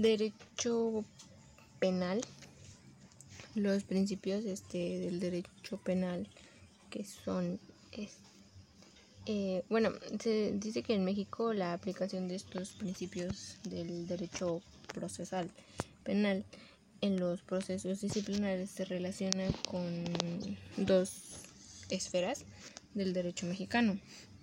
Derecho 0.00 1.04
penal. 1.78 2.20
Los 3.54 3.82
principios 3.82 4.44
este, 4.44 5.00
del 5.00 5.18
derecho 5.18 5.78
penal 5.78 6.28
que 6.90 7.04
son 7.04 7.58
eh, 9.30 9.62
bueno, 9.68 9.90
se 10.20 10.52
dice 10.52 10.82
que 10.82 10.94
en 10.94 11.04
México 11.04 11.52
la 11.52 11.74
aplicación 11.74 12.28
de 12.28 12.36
estos 12.36 12.70
principios 12.70 13.58
del 13.64 14.06
derecho 14.06 14.62
procesal 14.94 15.50
penal 16.02 16.46
en 17.02 17.20
los 17.20 17.42
procesos 17.42 18.00
disciplinarios 18.00 18.70
se 18.70 18.86
relaciona 18.86 19.44
con 19.68 19.84
dos 20.78 21.42
esferas 21.90 22.46
del 22.94 23.12
derecho 23.12 23.44
mexicano, 23.44 23.98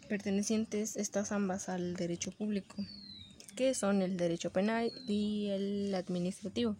pertenecientes 0.08 0.98
estas 0.98 1.32
ambas 1.32 1.68
al 1.68 1.96
derecho 1.96 2.30
público, 2.30 2.76
que 3.56 3.74
son 3.74 4.02
el 4.02 4.18
derecho 4.18 4.52
penal 4.52 4.92
y 5.08 5.48
el 5.50 5.96
administrativo. 5.96 6.76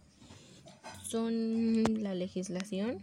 Son 1.02 2.02
la 2.02 2.14
legislación, 2.14 2.98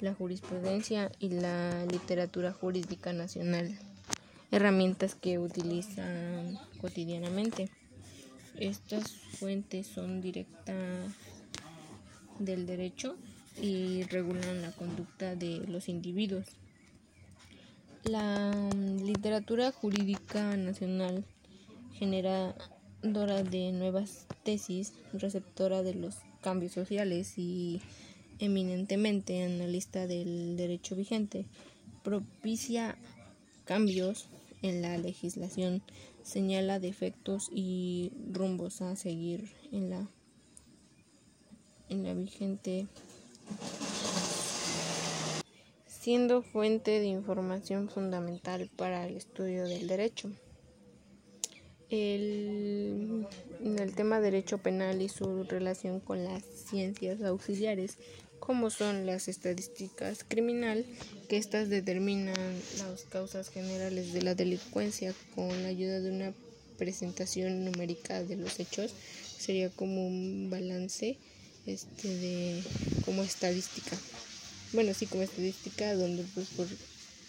la 0.00 0.14
jurisprudencia 0.14 1.10
y 1.18 1.30
la 1.30 1.84
literatura 1.86 2.52
jurídica 2.52 3.12
nacional, 3.12 3.78
herramientas 4.50 5.14
que 5.14 5.38
utilizan 5.38 6.58
cotidianamente. 6.80 7.68
Estas 8.58 9.12
fuentes 9.12 9.86
son 9.86 10.20
directas 10.20 11.12
del 12.38 12.66
derecho 12.66 13.16
y 13.60 14.02
regulan 14.04 14.62
la 14.62 14.72
conducta 14.72 15.34
de 15.34 15.58
los 15.66 15.88
individuos. 15.88 16.46
La 18.04 18.70
literatura 19.02 19.72
jurídica 19.72 20.56
nacional 20.56 21.24
de 23.12 23.70
nuevas 23.70 24.26
tesis, 24.42 24.92
receptora 25.12 25.84
de 25.84 25.94
los 25.94 26.16
cambios 26.40 26.72
sociales 26.72 27.34
y 27.38 27.80
eminentemente 28.40 29.44
analista 29.44 30.08
del 30.08 30.56
derecho 30.56 30.96
vigente, 30.96 31.46
propicia 32.02 32.98
cambios 33.64 34.26
en 34.62 34.82
la 34.82 34.98
legislación, 34.98 35.82
señala 36.24 36.80
defectos 36.80 37.48
y 37.52 38.10
rumbos 38.32 38.82
a 38.82 38.96
seguir 38.96 39.52
en 39.70 39.90
la 39.90 40.08
en 41.88 42.02
la 42.02 42.12
vigente 42.12 42.88
siendo 45.86 46.42
fuente 46.42 46.98
de 46.98 47.06
información 47.06 47.88
fundamental 47.88 48.68
para 48.74 49.06
el 49.06 49.16
estudio 49.16 49.64
del 49.64 49.86
derecho. 49.86 50.32
El, 51.90 53.26
el 53.64 53.94
tema 53.94 54.20
derecho 54.20 54.58
penal 54.58 55.00
y 55.02 55.08
su 55.08 55.44
relación 55.44 56.00
con 56.00 56.24
las 56.24 56.42
ciencias 56.68 57.22
auxiliares, 57.22 57.98
como 58.40 58.70
son 58.70 59.06
las 59.06 59.28
estadísticas 59.28 60.24
criminal, 60.26 60.84
que 61.28 61.36
éstas 61.36 61.68
determinan 61.68 62.34
las 62.78 63.04
causas 63.04 63.50
generales 63.50 64.12
de 64.12 64.22
la 64.22 64.34
delincuencia 64.34 65.14
con 65.34 65.62
la 65.62 65.68
ayuda 65.68 66.00
de 66.00 66.10
una 66.10 66.32
presentación 66.76 67.64
numérica 67.64 68.22
de 68.22 68.36
los 68.36 68.58
hechos, 68.60 68.92
sería 69.38 69.70
como 69.70 70.06
un 70.06 70.50
balance 70.50 71.18
este 71.66 72.08
de 72.08 72.62
como 73.04 73.22
estadística. 73.22 73.96
Bueno, 74.72 74.92
sí, 74.94 75.06
como 75.06 75.22
estadística, 75.22 75.94
donde 75.94 76.24
pues 76.34 76.48
por 76.48 76.66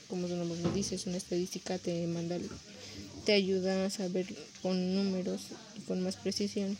como 0.07 0.27
su 0.27 0.35
nombre 0.35 0.59
lo 0.61 0.71
dice, 0.71 0.95
es 0.95 1.05
una 1.05 1.17
estadística, 1.17 1.77
te 1.77 2.07
manda 2.07 2.37
te 3.27 3.33
ayuda 3.33 3.85
a 3.85 3.89
saber 3.89 4.25
con 4.61 4.95
números 4.95 5.47
y 5.77 5.81
con 5.81 6.01
más 6.01 6.15
precisión 6.15 6.77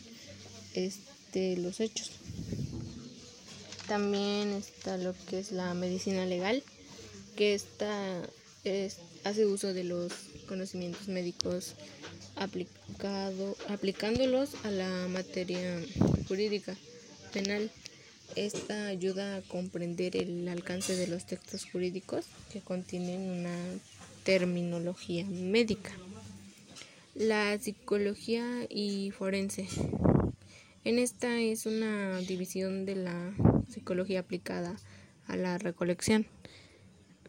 este 0.72 1.58
los 1.58 1.78
hechos. 1.78 2.10
También 3.86 4.54
está 4.54 4.96
lo 4.96 5.14
que 5.28 5.40
es 5.40 5.52
la 5.52 5.74
medicina 5.74 6.24
legal, 6.24 6.62
que 7.36 7.52
esta 7.52 8.22
es, 8.64 8.96
hace 9.24 9.44
uso 9.44 9.74
de 9.74 9.84
los 9.84 10.10
conocimientos 10.48 11.08
médicos 11.08 11.74
aplicado, 12.34 13.54
aplicándolos 13.68 14.54
a 14.64 14.70
la 14.70 15.06
materia 15.08 15.84
jurídica 16.28 16.74
penal. 17.30 17.70
Esta 18.36 18.86
ayuda 18.86 19.36
a 19.36 19.42
comprender 19.42 20.16
el 20.16 20.48
alcance 20.48 20.96
de 20.96 21.08
los 21.08 21.26
textos 21.26 21.66
jurídicos 21.70 22.24
que 22.50 22.62
contienen 22.62 23.20
una 23.20 23.54
terminología 24.24 25.26
médica. 25.26 25.92
La 27.18 27.58
psicología 27.58 28.44
y 28.70 29.10
forense. 29.10 29.66
En 30.84 31.00
esta 31.00 31.40
es 31.40 31.66
una 31.66 32.18
división 32.18 32.86
de 32.86 32.94
la 32.94 33.34
psicología 33.68 34.20
aplicada 34.20 34.76
a 35.26 35.36
la 35.36 35.58
recolección, 35.58 36.26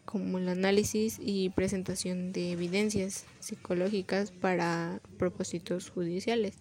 como 0.04 0.38
el 0.38 0.48
análisis 0.48 1.18
y 1.20 1.50
presentación 1.50 2.32
de 2.32 2.52
evidencias 2.52 3.26
psicológicas 3.40 4.30
para 4.30 5.00
propósitos 5.18 5.90
judiciales 5.90 6.54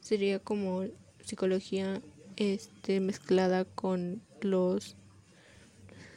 sería 0.00 0.38
como 0.38 0.86
psicología 1.22 2.00
este 2.36 3.00
mezclada 3.00 3.64
con 3.64 4.22
los 4.40 4.96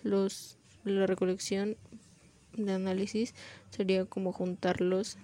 los 0.03 0.57
la 0.84 1.06
recolección 1.06 1.75
de 2.54 2.74
análisis 2.74 3.34
sería 3.70 4.06
como 4.06 4.34
juntar 4.34 4.82
los 4.82 5.18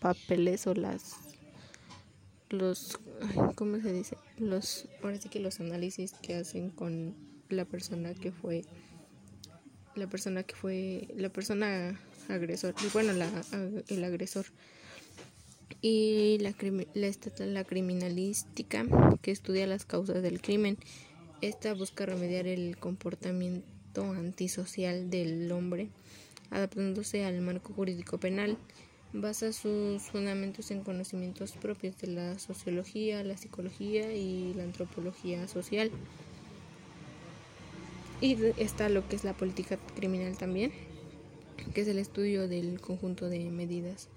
papeles 0.00 0.66
o 0.66 0.74
las 0.74 1.16
los 2.50 2.98
cómo 3.54 3.80
se 3.80 3.92
dice 3.92 4.16
los 4.38 4.86
ahora 5.02 5.18
sí 5.18 5.28
que 5.28 5.40
los 5.40 5.60
análisis 5.60 6.12
que 6.12 6.34
hacen 6.36 6.70
con 6.70 7.14
la 7.48 7.64
persona 7.64 8.14
que 8.14 8.30
fue 8.30 8.64
la 9.96 10.06
persona 10.06 10.42
que 10.42 10.54
fue 10.54 11.08
la 11.16 11.30
persona 11.30 11.98
agresor 12.28 12.74
bueno 12.92 13.12
la, 13.12 13.28
el 13.88 14.04
agresor 14.04 14.46
y 15.86 16.38
la, 16.38 16.54
la, 16.94 17.46
la 17.46 17.64
criminalística 17.64 18.86
que 19.20 19.30
estudia 19.30 19.66
las 19.66 19.84
causas 19.84 20.22
del 20.22 20.40
crimen. 20.40 20.78
Esta 21.42 21.74
busca 21.74 22.06
remediar 22.06 22.46
el 22.46 22.78
comportamiento 22.78 24.02
antisocial 24.02 25.10
del 25.10 25.52
hombre, 25.52 25.90
adaptándose 26.50 27.24
al 27.24 27.40
marco 27.40 27.72
jurídico 27.74 28.18
penal. 28.18 28.56
Basa 29.12 29.52
sus 29.52 30.02
fundamentos 30.02 30.70
en 30.70 30.82
conocimientos 30.82 31.52
propios 31.52 31.96
de 31.98 32.08
la 32.08 32.38
sociología, 32.38 33.22
la 33.22 33.36
psicología 33.36 34.12
y 34.12 34.54
la 34.54 34.64
antropología 34.64 35.46
social. 35.46 35.90
Y 38.20 38.36
está 38.58 38.88
lo 38.88 39.06
que 39.08 39.16
es 39.16 39.24
la 39.24 39.34
política 39.34 39.78
criminal 39.94 40.36
también, 40.36 40.72
que 41.74 41.82
es 41.82 41.88
el 41.88 41.98
estudio 41.98 42.48
del 42.48 42.80
conjunto 42.80 43.28
de 43.28 43.50
medidas 43.50 44.08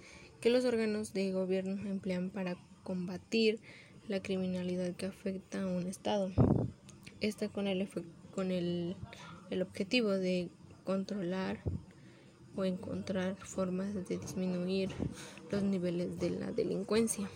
que 0.41 0.49
los 0.49 0.65
órganos 0.65 1.13
de 1.13 1.31
gobierno 1.31 1.89
emplean 1.89 2.29
para 2.29 2.57
combatir 2.83 3.59
la 4.07 4.21
criminalidad 4.21 4.93
que 4.95 5.07
afecta 5.07 5.63
a 5.63 5.67
un 5.67 5.87
Estado. 5.87 6.31
Esta 7.19 7.49
con 7.49 7.67
el, 7.67 7.89
con 8.33 8.51
el, 8.51 8.95
el 9.49 9.61
objetivo 9.61 10.11
de 10.11 10.49
controlar 10.83 11.59
o 12.57 12.65
encontrar 12.65 13.35
formas 13.37 13.93
de 13.93 14.17
disminuir 14.17 14.89
los 15.51 15.63
niveles 15.63 16.19
de 16.19 16.31
la 16.31 16.51
delincuencia. 16.51 17.29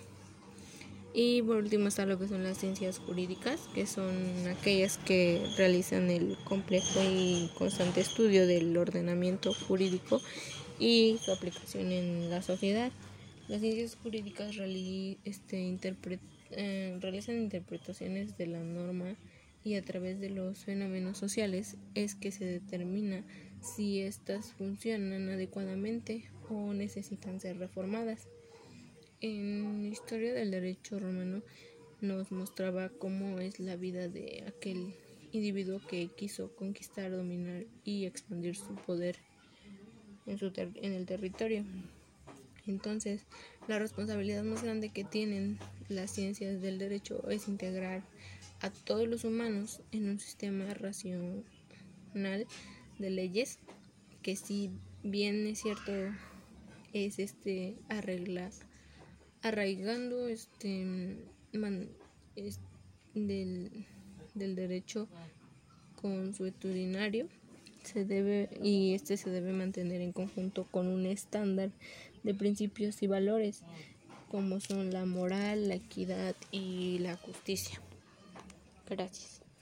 Y 1.13 1.41
por 1.41 1.57
último 1.57 1.89
está 1.89 2.05
lo 2.05 2.17
que 2.17 2.27
son 2.27 2.43
las 2.43 2.57
ciencias 2.57 2.99
jurídicas, 2.99 3.61
que 3.75 3.85
son 3.85 4.15
aquellas 4.47 4.97
que 4.97 5.45
realizan 5.57 6.09
el 6.09 6.37
complejo 6.45 7.01
y 7.03 7.49
constante 7.57 7.99
estudio 7.99 8.47
del 8.47 8.75
ordenamiento 8.77 9.53
jurídico 9.53 10.21
y 10.79 11.19
su 11.21 11.31
aplicación 11.33 11.91
en 11.91 12.29
la 12.29 12.41
sociedad. 12.41 12.91
Las 13.49 13.59
ciencias 13.59 13.97
jurídicas 14.01 14.55
este, 15.25 15.77
eh, 16.51 16.97
realizan 17.01 17.35
interpretaciones 17.35 18.37
de 18.37 18.47
la 18.47 18.59
norma 18.59 19.15
y 19.63 19.75
a 19.75 19.83
través 19.83 20.19
de 20.19 20.29
los 20.29 20.59
fenómenos 20.59 21.17
sociales 21.17 21.75
es 21.93 22.15
que 22.15 22.31
se 22.31 22.45
determina 22.45 23.23
si 23.61 24.01
éstas 24.01 24.53
funcionan 24.53 25.29
adecuadamente 25.29 26.29
o 26.49 26.73
necesitan 26.73 27.39
ser 27.39 27.57
reformadas. 27.57 28.27
En 29.21 29.85
Historia 29.85 30.33
del 30.33 30.51
Derecho 30.51 30.99
Romano 30.99 31.43
nos 32.01 32.31
mostraba 32.31 32.89
cómo 32.89 33.39
es 33.39 33.59
la 33.59 33.75
vida 33.75 34.07
de 34.07 34.43
aquel 34.47 34.95
individuo 35.31 35.79
que 35.87 36.07
quiso 36.07 36.55
conquistar, 36.55 37.11
dominar 37.11 37.65
y 37.83 38.05
expandir 38.05 38.55
su 38.55 38.73
poder 38.75 39.17
en, 40.25 40.37
su 40.39 40.51
en 40.55 40.93
el 40.93 41.05
territorio. 41.05 41.63
Entonces, 42.67 43.25
la 43.67 43.79
responsabilidad 43.79 44.43
más 44.43 44.63
grande 44.63 44.89
que 44.89 45.03
tienen 45.03 45.57
las 45.89 46.11
ciencias 46.11 46.61
del 46.61 46.79
derecho 46.79 47.29
es 47.29 47.47
integrar 47.47 48.03
a 48.61 48.69
todos 48.69 49.07
los 49.07 49.23
humanos 49.23 49.81
en 49.91 50.09
un 50.09 50.19
sistema 50.19 50.73
racional 50.73 51.45
de 53.01 53.09
leyes 53.09 53.59
que 54.21 54.35
si 54.35 54.71
bien 55.03 55.47
es 55.47 55.61
cierto 55.61 55.91
es 56.93 57.19
este 57.19 57.75
arreglar 57.89 58.51
arraigando 59.41 60.27
este, 60.27 61.17
del, 63.13 63.85
del 64.35 64.55
derecho 64.55 65.07
consuetudinario 65.95 67.27
se 67.83 68.05
debe 68.05 68.49
y 68.63 68.93
este 68.93 69.17
se 69.17 69.29
debe 69.29 69.53
mantener 69.53 70.01
en 70.01 70.11
conjunto 70.11 70.65
con 70.69 70.87
un 70.87 71.05
estándar 71.05 71.71
de 72.23 72.33
principios 72.33 73.01
y 73.01 73.07
valores 73.07 73.63
como 74.29 74.61
son 74.61 74.91
la 74.91 75.05
moral, 75.05 75.67
la 75.67 75.75
equidad 75.75 76.35
y 76.51 76.99
la 76.99 77.17
justicia. 77.17 77.81
Gracias. 78.89 79.40